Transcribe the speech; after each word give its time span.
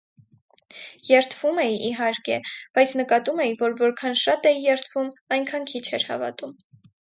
Երդվում 1.09 1.59
էի, 1.63 1.75
իհարկե, 1.89 2.39
բայց 2.79 2.95
նկատում 3.03 3.43
էի, 3.45 3.53
որ 3.61 3.77
որքան 3.85 4.19
շատ 4.25 4.51
էի 4.55 4.67
երդվում, 4.71 5.15
այնքան 5.39 5.73
քիչ 5.75 5.87
էր 6.01 6.11
հավատում: 6.13 6.61